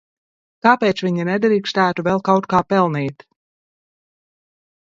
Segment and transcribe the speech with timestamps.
[0.67, 3.29] Kāpēc viņi nedrīkstētu vēl kaut kā pelnīt?